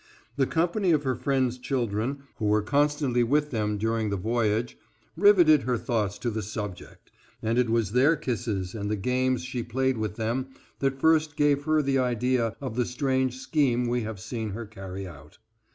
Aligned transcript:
The 0.35 0.47
company 0.47 0.89
of 0.93 1.03
her 1.03 1.13
friend's 1.15 1.59
children, 1.59 2.23
who 2.37 2.45
were 2.45 2.63
constantly 2.63 3.23
with 3.23 3.51
them 3.51 3.77
during 3.77 4.09
the 4.09 4.17
voyage, 4.17 4.75
riveted 5.15 5.61
her 5.61 5.77
thoughts 5.77 6.17
to 6.17 6.31
the 6.31 6.41
subject, 6.41 7.11
and 7.43 7.59
it 7.59 7.69
was 7.69 7.91
their 7.91 8.15
kisses 8.15 8.73
and 8.73 8.89
the 8.89 8.95
games 8.95 9.43
she 9.43 9.61
played 9.61 9.97
with 9.99 10.15
them 10.15 10.47
that 10.79 10.99
first 10.99 11.35
gave 11.37 11.65
her 11.65 11.83
the 11.83 11.99
idea 11.99 12.55
of 12.59 12.75
the 12.77 12.85
strange 12.87 13.37
scheme 13.37 13.85
we 13.85 14.01
have 14.01 14.19
seen 14.19 14.49
her 14.53 14.65
carry 14.65 15.05
out. 15.05 15.37